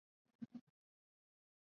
[0.03, 0.79] 刘季平人。